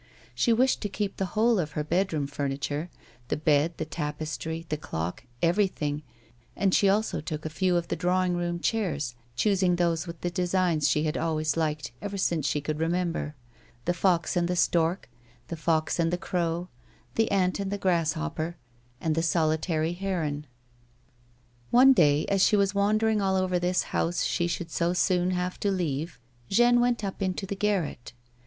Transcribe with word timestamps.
She' 0.33 0.51
wished 0.51 0.81
to 0.81 0.89
keep 0.89 1.17
the 1.17 1.27
whole 1.37 1.59
of 1.59 1.73
her 1.73 1.83
bed 1.83 2.11
room 2.11 2.25
furniture, 2.25 2.89
the 3.27 3.37
bed, 3.37 3.75
the 3.77 3.85
tapestry, 3.85 4.65
the 4.69 4.75
clock— 4.75 5.25
everything, 5.43 6.01
and 6.55 6.73
she 6.73 6.89
also 6.89 7.21
took 7.21 7.45
a 7.45 7.51
few 7.51 7.77
of 7.77 7.89
the 7.89 7.95
drawing 7.95 8.35
room 8.35 8.59
chairs, 8.59 9.13
choosing 9.35 9.75
those 9.75 10.07
with 10.07 10.21
the 10.21 10.31
designs 10.31 10.89
she 10.89 11.03
had 11.03 11.17
always 11.17 11.55
liked 11.55 11.91
ever 12.01 12.17
since 12.17 12.47
she 12.47 12.61
could 12.61 12.79
remember— 12.79 13.35
the 13.85 13.93
fox 13.93 14.35
and 14.35 14.47
the 14.47 14.55
stork, 14.55 15.07
the 15.49 15.55
fox 15.55 15.99
and 15.99 16.11
the 16.11 16.17
crow, 16.17 16.67
the 17.13 17.29
ant 17.29 17.59
and 17.59 17.69
the 17.69 17.77
grasshopper, 17.77 18.57
and 18.99 19.13
the 19.13 19.21
solitary 19.21 19.93
heron. 19.93 20.47
One 21.69 21.93
day, 21.93 22.25
as 22.25 22.43
she 22.43 22.55
was 22.55 22.73
wandering 22.73 23.21
all 23.21 23.35
over 23.35 23.59
this 23.59 23.83
house 23.93 24.23
she 24.23 24.47
should 24.47 24.71
so 24.71 24.93
soon 24.93 25.29
have 25.29 25.59
to 25.59 25.69
leave, 25.69 26.19
Jeanne 26.49 26.79
went 26.79 27.03
up 27.03 27.21
into 27.21 27.45
the 27.45 27.55
garret. 27.55 28.13